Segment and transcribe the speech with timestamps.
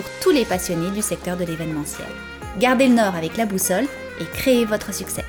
[0.00, 2.08] pour tous les passionnés du secteur de l'événementiel.
[2.58, 3.84] Gardez le nord avec la boussole
[4.18, 5.24] et créez votre succès.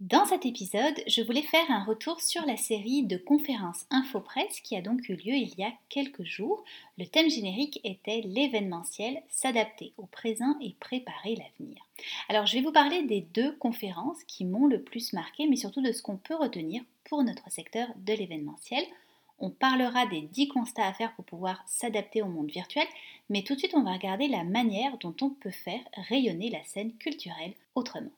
[0.00, 4.76] Dans cet épisode, je voulais faire un retour sur la série de conférences InfoPresse qui
[4.76, 6.62] a donc eu lieu il y a quelques jours.
[6.98, 11.82] Le thème générique était l'événementiel, s'adapter au présent et préparer l'avenir.
[12.28, 15.82] Alors je vais vous parler des deux conférences qui m'ont le plus marqué, mais surtout
[15.82, 18.84] de ce qu'on peut retenir pour notre secteur de l'événementiel.
[19.40, 22.86] On parlera des 10 constats à faire pour pouvoir s'adapter au monde virtuel,
[23.30, 26.62] mais tout de suite on va regarder la manière dont on peut faire rayonner la
[26.62, 28.12] scène culturelle autrement.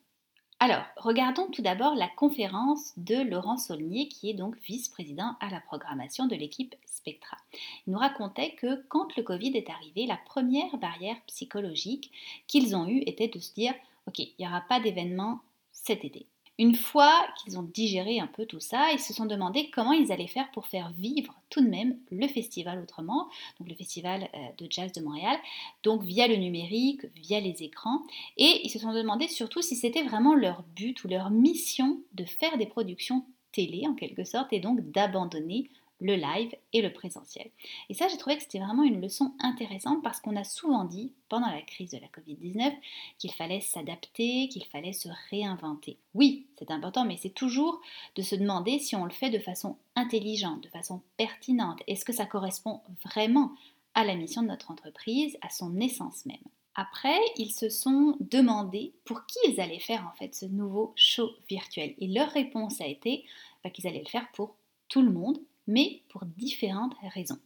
[0.63, 5.59] Alors, regardons tout d'abord la conférence de Laurent Saulnier, qui est donc vice-président à la
[5.59, 7.39] programmation de l'équipe Spectra.
[7.87, 12.13] Il nous racontait que quand le Covid est arrivé, la première barrière psychologique
[12.47, 13.73] qu'ils ont eue était de se dire,
[14.07, 15.41] OK, il n'y aura pas d'événement
[15.73, 16.27] cet été.
[16.61, 20.13] Une fois qu'ils ont digéré un peu tout ça, ils se sont demandé comment ils
[20.13, 24.39] allaient faire pour faire vivre tout de même le festival autrement, donc le festival euh,
[24.59, 25.39] de jazz de Montréal,
[25.85, 28.03] donc via le numérique, via les écrans,
[28.37, 32.27] et ils se sont demandé surtout si c'était vraiment leur but ou leur mission de
[32.27, 35.71] faire des productions télé en quelque sorte et donc d'abandonner
[36.01, 37.51] le live et le présentiel.
[37.89, 41.13] Et ça, j'ai trouvé que c'était vraiment une leçon intéressante parce qu'on a souvent dit
[41.29, 42.75] pendant la crise de la Covid-19
[43.19, 45.99] qu'il fallait s'adapter, qu'il fallait se réinventer.
[46.15, 47.81] Oui, c'est important, mais c'est toujours
[48.17, 51.81] de se demander si on le fait de façon intelligente, de façon pertinente.
[51.87, 53.53] Est-ce que ça correspond vraiment
[53.95, 56.39] à la mission de notre entreprise, à son essence même?
[56.75, 61.31] Après, ils se sont demandé pour qui ils allaient faire en fait ce nouveau show
[61.49, 61.95] virtuel.
[61.99, 63.25] Et leur réponse a été
[63.63, 64.55] bah, qu'ils allaient le faire pour
[64.89, 65.39] tout le monde,
[65.71, 67.39] mais pour différentes raisons.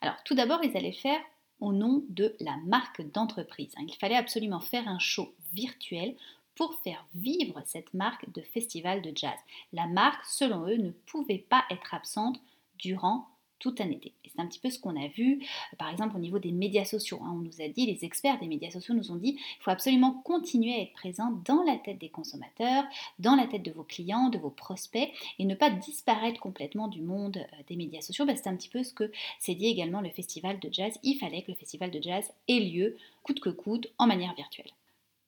[0.00, 1.20] Alors tout d'abord, ils allaient faire
[1.60, 3.72] au nom de la marque d'entreprise.
[3.80, 6.14] Il fallait absolument faire un show virtuel
[6.54, 9.38] pour faire vivre cette marque de festival de jazz.
[9.72, 12.40] La marque, selon eux, ne pouvait pas être absente
[12.78, 14.12] durant tout un été.
[14.24, 16.52] Et c'est un petit peu ce qu'on a vu, euh, par exemple au niveau des
[16.52, 17.20] médias sociaux.
[17.22, 17.32] Hein.
[17.34, 20.20] On nous a dit, les experts des médias sociaux nous ont dit, il faut absolument
[20.24, 22.84] continuer à être présent dans la tête des consommateurs,
[23.18, 27.02] dans la tête de vos clients, de vos prospects, et ne pas disparaître complètement du
[27.02, 28.26] monde euh, des médias sociaux.
[28.26, 30.98] Bah, c'est un petit peu ce que s'est dit également le festival de jazz.
[31.02, 34.70] Il fallait que le festival de jazz ait lieu, coûte que coûte, en manière virtuelle.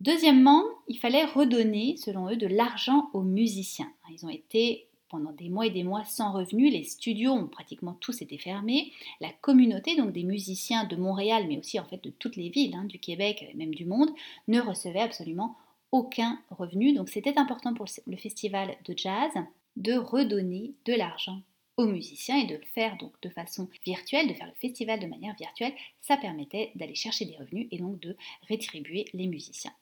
[0.01, 3.93] Deuxièmement, il fallait redonner, selon eux, de l'argent aux musiciens.
[4.11, 6.73] Ils ont été pendant des mois et des mois sans revenus.
[6.73, 8.93] Les studios ont pratiquement tous été fermés.
[9.21, 12.75] La communauté, donc des musiciens de Montréal, mais aussi en fait de toutes les villes
[12.75, 14.11] hein, du Québec et même du monde,
[14.49, 15.57] ne recevait absolument
[15.93, 16.93] aucun revenu.
[16.93, 19.33] Donc c'était important pour le festival de jazz
[19.77, 21.43] de redonner de l'argent
[21.87, 25.35] musiciens et de le faire donc de façon virtuelle, de faire le festival de manière
[25.37, 28.17] virtuelle, ça permettait d'aller chercher des revenus et donc de
[28.49, 29.73] rétribuer les musiciens.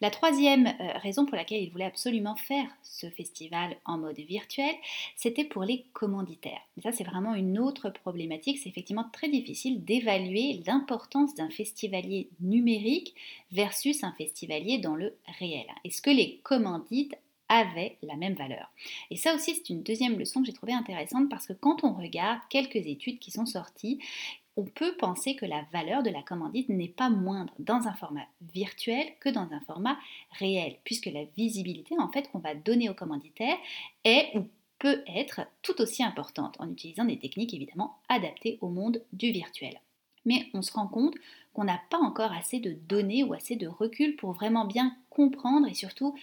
[0.00, 4.74] La troisième euh, raison pour laquelle ils voulaient absolument faire ce festival en mode virtuel,
[5.16, 6.60] c'était pour les commanditaires.
[6.76, 8.58] Et ça, c'est vraiment une autre problématique.
[8.58, 13.14] C'est effectivement très difficile d'évaluer l'importance d'un festivalier numérique
[13.50, 15.66] versus un festivalier dans le réel.
[15.84, 17.16] Est-ce que les commandites
[17.48, 18.70] avaient la même valeur.
[19.10, 21.92] Et ça aussi, c'est une deuxième leçon que j'ai trouvée intéressante parce que quand on
[21.92, 24.00] regarde quelques études qui sont sorties,
[24.56, 28.26] on peut penser que la valeur de la commandite n'est pas moindre dans un format
[28.52, 29.96] virtuel que dans un format
[30.32, 33.56] réel, puisque la visibilité en fait qu'on va donner aux commanditaires
[34.04, 34.48] est ou
[34.80, 39.80] peut être tout aussi importante en utilisant des techniques évidemment adaptées au monde du virtuel.
[40.24, 41.14] Mais on se rend compte
[41.52, 45.68] qu'on n'a pas encore assez de données ou assez de recul pour vraiment bien comprendre
[45.68, 46.16] et surtout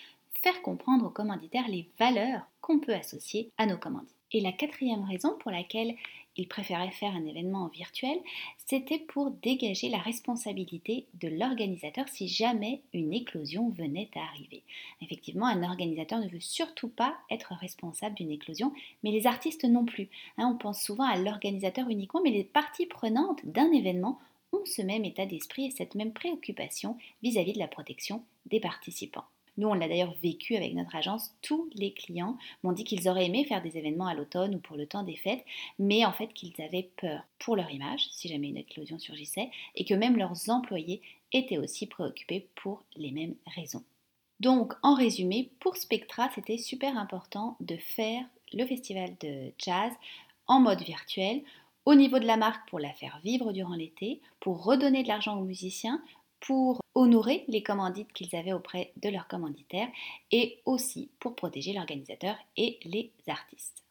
[0.45, 4.15] faire comprendre aux commanditaires les valeurs qu'on peut associer à nos commandites.
[4.31, 5.95] Et la quatrième raison pour laquelle
[6.37, 8.19] ils préféraient faire un événement virtuel,
[8.67, 14.61] c'était pour dégager la responsabilité de l'organisateur si jamais une éclosion venait à arriver.
[15.01, 18.71] Effectivement, un organisateur ne veut surtout pas être responsable d'une éclosion,
[19.03, 20.09] mais les artistes non plus.
[20.37, 24.19] Hein, on pense souvent à l'organisateur uniquement, mais les parties prenantes d'un événement
[24.53, 28.23] ont ce même état d'esprit et cette même préoccupation vis à -vis de la protection
[28.45, 29.25] des participants.
[29.57, 31.33] Nous, on l'a d'ailleurs vécu avec notre agence.
[31.41, 34.75] Tous les clients m'ont dit qu'ils auraient aimé faire des événements à l'automne ou pour
[34.75, 35.45] le temps des fêtes,
[35.79, 39.85] mais en fait qu'ils avaient peur pour leur image, si jamais une éclosion surgissait, et
[39.85, 43.83] que même leurs employés étaient aussi préoccupés pour les mêmes raisons.
[44.39, 49.91] Donc, en résumé, pour Spectra, c'était super important de faire le festival de jazz
[50.47, 51.41] en mode virtuel,
[51.85, 55.37] au niveau de la marque pour la faire vivre durant l'été, pour redonner de l'argent
[55.39, 56.01] aux musiciens,
[56.39, 59.89] pour honorer les commandites qu'ils avaient auprès de leurs commanditaires
[60.31, 63.85] et aussi pour protéger l'organisateur et les artistes.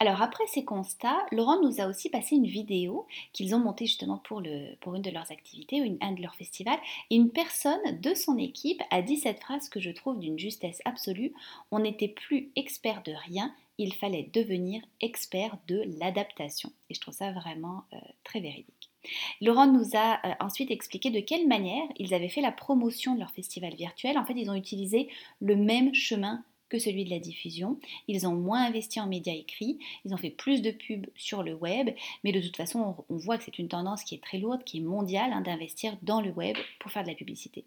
[0.00, 4.18] Alors après ces constats, Laurent nous a aussi passé une vidéo qu'ils ont montée justement
[4.18, 6.78] pour, une de leurs activités, une, un de leurs festivals.
[7.10, 11.32] Une personne de son équipe a dit cette phrase que je trouve d'une justesse absolue.
[11.72, 16.70] On n'était plus expert de rien, il fallait devenir expert de l'adaptation.
[16.90, 18.87] Et je trouve ça vraiment euh, très véridique.
[19.40, 23.20] Laurent nous a euh, ensuite expliqué de quelle manière ils avaient fait la promotion de
[23.20, 24.18] leur festival virtuel.
[24.18, 25.08] En fait, ils ont utilisé
[25.40, 27.78] le même chemin que celui de la diffusion.
[28.08, 31.54] Ils ont moins investi en médias écrits, ils ont fait plus de pubs sur le
[31.54, 31.90] web,
[32.24, 34.78] mais de toute façon, on, voit que c'est une tendance qui est très lourde, qui
[34.78, 37.64] est mondiale, hein, d'investir dans le web pour faire de la publicité.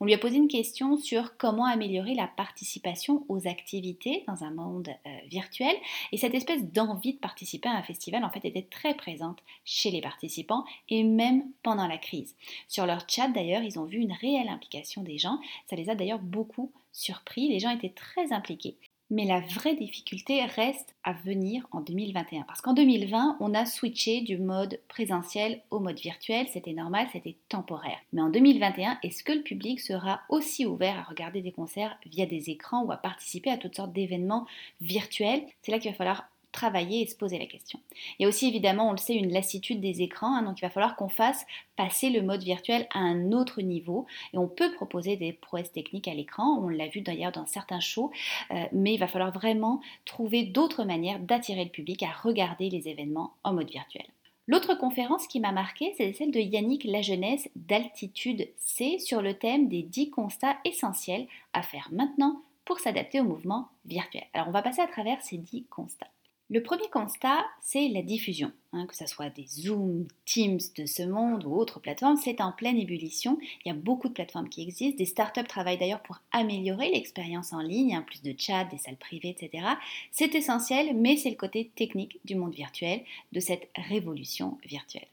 [0.00, 4.50] On lui a posé une question sur comment améliorer la participation aux activités dans un
[4.50, 5.74] monde euh, virtuel,
[6.12, 9.90] et cette espèce d'envie de participer à un festival, en fait, était très présente chez
[9.90, 12.34] les participants, et même pendant la crise.
[12.68, 15.38] Sur leur chat, d'ailleurs, ils ont vu une réelle implication des gens,
[15.68, 18.76] ça les a d'ailleurs beaucoup surpris, les gens étaient très impliqués.
[19.12, 22.42] Mais la vraie difficulté reste à venir en 2021.
[22.42, 26.46] Parce qu'en 2020, on a switché du mode présentiel au mode virtuel.
[26.46, 27.98] C'était normal, c'était temporaire.
[28.12, 32.24] Mais en 2021, est-ce que le public sera aussi ouvert à regarder des concerts via
[32.24, 34.46] des écrans ou à participer à toutes sortes d'événements
[34.80, 35.42] virtuels?
[35.62, 37.80] C'est là qu'il va falloir travailler et se poser la question.
[38.18, 40.62] Il y a aussi évidemment, on le sait, une lassitude des écrans, hein, donc il
[40.62, 44.72] va falloir qu'on fasse passer le mode virtuel à un autre niveau et on peut
[44.72, 48.10] proposer des prouesses techniques à l'écran, on l'a vu d'ailleurs dans certains shows,
[48.50, 52.88] euh, mais il va falloir vraiment trouver d'autres manières d'attirer le public à regarder les
[52.88, 54.06] événements en mode virtuel.
[54.50, 59.68] L'autre conférence qui m'a marqué, c'est celle de Yannick Lajeunesse d'Altitude C sur le thème
[59.68, 64.24] des 10 constats essentiels à faire maintenant pour s'adapter au mouvement virtuel.
[64.32, 66.10] Alors on va passer à travers ces 10 constats.
[66.52, 68.50] Le premier constat, c'est la diffusion.
[68.72, 72.50] Hein, que ce soit des Zoom, Teams de ce monde ou autres plateformes, c'est en
[72.50, 73.38] pleine ébullition.
[73.64, 74.98] Il y a beaucoup de plateformes qui existent.
[74.98, 78.96] Des startups travaillent d'ailleurs pour améliorer l'expérience en ligne, hein, plus de chat, des salles
[78.96, 79.64] privées, etc.
[80.10, 85.06] C'est essentiel, mais c'est le côté technique du monde virtuel, de cette révolution virtuelle.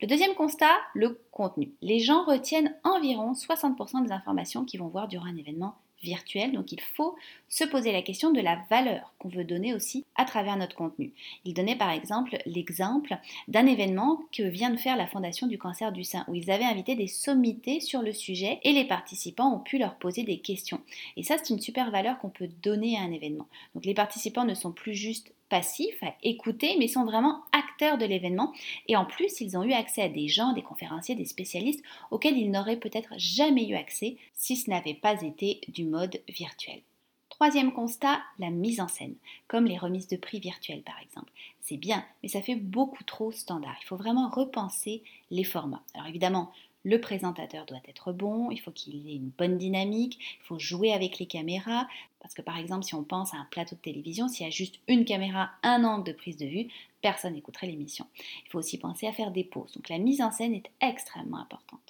[0.00, 1.70] Le deuxième constat, le contenu.
[1.82, 6.52] Les gens retiennent environ 60% des informations qu'ils vont voir durant un événement virtuel.
[6.52, 7.16] Donc il faut
[7.48, 11.12] se poser la question de la valeur qu'on veut donner aussi à travers notre contenu.
[11.44, 13.16] Il donnait par exemple l'exemple
[13.48, 16.64] d'un événement que vient de faire la Fondation du cancer du sein, où ils avaient
[16.64, 20.80] invité des sommités sur le sujet et les participants ont pu leur poser des questions.
[21.16, 23.48] Et ça, c'est une super valeur qu'on peut donner à un événement.
[23.74, 28.04] Donc les participants ne sont plus juste passifs à écouter, mais sont vraiment acteurs de
[28.04, 28.52] l'événement.
[28.86, 32.36] Et en plus, ils ont eu accès à des gens, des conférenciers, des spécialistes auxquels
[32.36, 36.80] ils n'auraient peut-être jamais eu accès si ce n'avait pas été du mode virtuel.
[37.28, 39.14] Troisième constat, la mise en scène,
[39.46, 41.30] comme les remises de prix virtuelles par exemple.
[41.60, 43.76] C'est bien, mais ça fait beaucoup trop standard.
[43.80, 45.84] Il faut vraiment repenser les formats.
[45.94, 46.50] Alors évidemment,
[46.84, 50.92] le présentateur doit être bon, il faut qu'il ait une bonne dynamique, il faut jouer
[50.92, 51.88] avec les caméras,
[52.20, 54.52] parce que par exemple si on pense à un plateau de télévision, s'il y a
[54.52, 56.68] juste une caméra, un angle de prise de vue,
[57.02, 58.06] personne n'écouterait l'émission.
[58.44, 61.38] Il faut aussi penser à faire des pauses, donc la mise en scène est extrêmement
[61.38, 61.80] importante.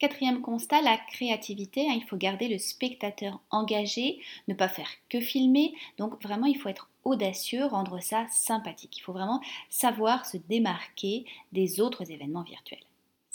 [0.00, 1.88] Quatrième constat, la créativité.
[1.88, 5.72] Hein, il faut garder le spectateur engagé, ne pas faire que filmer.
[5.98, 8.98] Donc vraiment, il faut être audacieux, rendre ça sympathique.
[8.98, 12.84] Il faut vraiment savoir se démarquer des autres événements virtuels.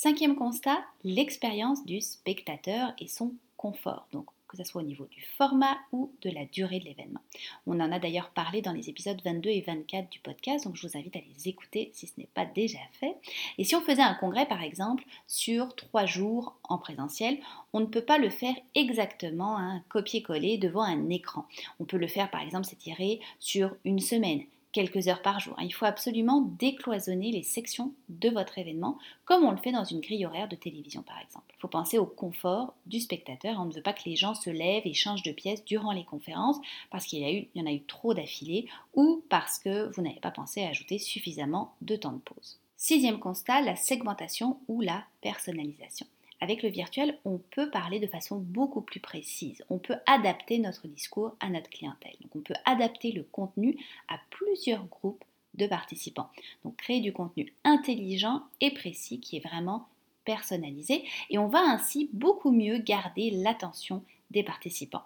[0.01, 4.07] Cinquième constat, l'expérience du spectateur et son confort.
[4.13, 7.19] Donc que ce soit au niveau du format ou de la durée de l'événement.
[7.67, 10.87] On en a d'ailleurs parlé dans les épisodes 22 et 24 du podcast, donc je
[10.87, 13.17] vous invite à les écouter si ce n'est pas déjà fait.
[13.57, 17.37] Et si on faisait un congrès par exemple sur trois jours en présentiel,
[17.73, 21.45] on ne peut pas le faire exactement un copier-coller devant un écran.
[21.81, 25.55] On peut le faire par exemple s'étirer sur une semaine quelques heures par jour.
[25.61, 29.99] Il faut absolument décloisonner les sections de votre événement, comme on le fait dans une
[29.99, 31.53] grille horaire de télévision par exemple.
[31.57, 33.59] Il faut penser au confort du spectateur.
[33.59, 36.05] On ne veut pas que les gens se lèvent et changent de pièce durant les
[36.05, 36.59] conférences
[36.91, 40.63] parce qu'il y, en a eu trop d'affilés ou parce que vous n'avez pas pensé
[40.63, 42.59] à ajouter suffisamment de temps de pause.
[42.77, 46.05] Sixième constat, la segmentation ou la personnalisation.
[46.41, 49.63] Avec le virtuel, on peut parler de façon beaucoup plus précise.
[49.69, 52.15] On peut adapter notre discours à notre clientèle.
[52.22, 53.77] Donc on peut adapter le contenu
[54.08, 55.24] à plusieurs groupes
[55.55, 56.29] de participants.
[56.63, 59.88] Donc créer du contenu intelligent et précis qui est vraiment
[60.24, 65.03] personnalisé et on va ainsi beaucoup mieux garder l'attention des participants.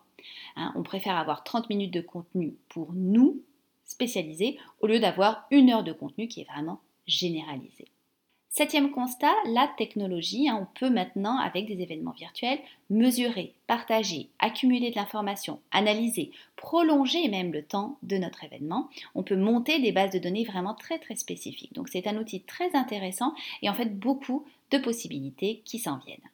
[0.56, 3.42] Hein, on préfère avoir 30 minutes de contenu pour nous
[3.86, 7.93] spécialisés au lieu d'avoir une heure de contenu qui est vraiment généralisé.
[8.56, 10.48] Septième constat, la technologie.
[10.48, 12.60] Hein, on peut maintenant, avec des événements virtuels,
[12.92, 18.90] mesurer, partager, accumuler de l'information, analyser, prolonger même le temps de notre événement.
[19.16, 21.74] On peut monter des bases de données vraiment très très spécifiques.
[21.74, 23.34] Donc c'est un outil très intéressant
[23.64, 26.30] et en fait beaucoup de possibilités qui s'en viennent.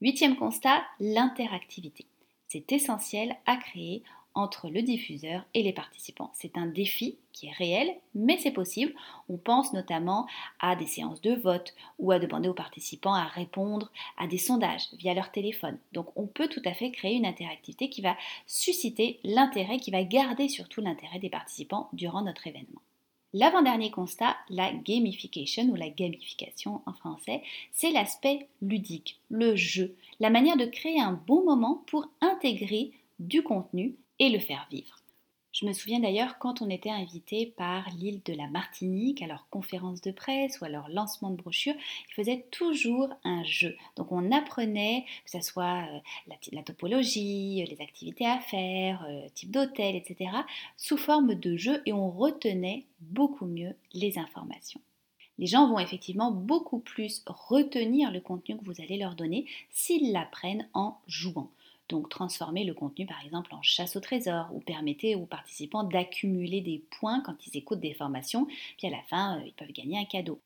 [0.00, 2.06] Huitième constat, l'interactivité.
[2.46, 4.04] C'est essentiel à créer
[4.34, 6.30] entre le diffuseur et les participants.
[6.34, 8.94] C'est un défi qui est réel, mais c'est possible.
[9.28, 10.26] On pense notamment
[10.60, 14.88] à des séances de vote ou à demander aux participants à répondre à des sondages
[14.98, 15.78] via leur téléphone.
[15.92, 20.04] Donc on peut tout à fait créer une interactivité qui va susciter l'intérêt, qui va
[20.04, 22.80] garder surtout l'intérêt des participants durant notre événement.
[23.32, 30.30] L'avant-dernier constat, la gamification ou la gamification en français, c'est l'aspect ludique, le jeu, la
[30.30, 35.00] manière de créer un bon moment pour intégrer du contenu et le faire vivre.
[35.52, 39.48] Je me souviens d'ailleurs quand on était invité par l'île de la Martinique à leur
[39.50, 43.76] conférence de presse ou à leur lancement de brochure, ils faisaient toujours un jeu.
[43.96, 45.98] Donc on apprenait, que ce soit euh,
[46.52, 50.30] la, topologie, les activités à faire, euh, type d'hôtel, etc.,
[50.76, 54.80] sous forme de jeu et on retenait beaucoup mieux les informations.
[55.40, 60.12] Les gens vont effectivement beaucoup plus retenir le contenu que vous allez leur donner s'ils
[60.12, 61.50] l'apprennent en jouant.
[61.90, 66.60] Donc transformer le contenu par exemple en chasse au trésor ou permettez aux participants d'accumuler
[66.60, 68.46] des points quand ils écoutent des formations,
[68.78, 70.40] puis à la fin euh, ils peuvent gagner un cadeau.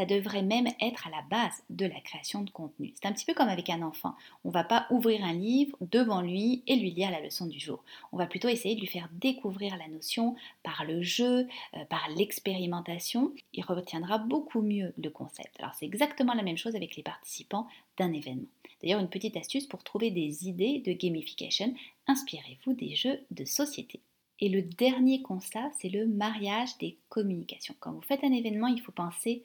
[0.00, 2.94] Ça devrait même être à la base de la création de contenu.
[2.94, 4.14] C'est un petit peu comme avec un enfant.
[4.44, 7.60] On ne va pas ouvrir un livre devant lui et lui lire la leçon du
[7.60, 7.84] jour.
[8.10, 12.08] On va plutôt essayer de lui faire découvrir la notion par le jeu, euh, par
[12.16, 13.34] l'expérimentation.
[13.52, 15.54] Il retiendra beaucoup mieux le concept.
[15.58, 18.48] Alors c'est exactement la même chose avec les participants d'un événement.
[18.80, 21.74] D'ailleurs, une petite astuce pour trouver des idées de gamification,
[22.06, 24.00] inspirez-vous des jeux de société.
[24.40, 27.74] Et le dernier constat, c'est le mariage des communications.
[27.80, 29.44] Quand vous faites un événement, il faut penser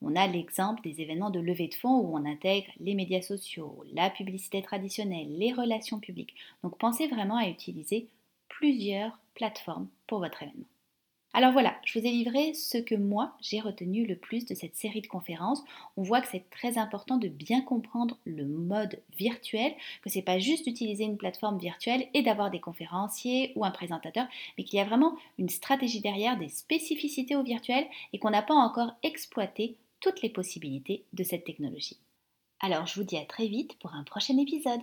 [0.00, 3.84] On a l'exemple des événements de levée de fonds où on intègre les médias sociaux,
[3.92, 6.34] la publicité traditionnelle, les relations publiques.
[6.64, 8.08] Donc pensez vraiment à utiliser
[8.48, 10.66] plusieurs plateformes pour votre événement.
[11.34, 14.76] Alors voilà, je vous ai livré ce que moi j'ai retenu le plus de cette
[14.76, 15.64] série de conférences.
[15.96, 19.72] On voit que c'est très important de bien comprendre le mode virtuel,
[20.02, 24.26] que c'est pas juste d'utiliser une plateforme virtuelle et d'avoir des conférenciers ou un présentateur,
[24.58, 28.42] mais qu'il y a vraiment une stratégie derrière, des spécificités au virtuel et qu'on n'a
[28.42, 31.98] pas encore exploité toutes les possibilités de cette technologie.
[32.60, 34.82] Alors je vous dis à très vite pour un prochain épisode.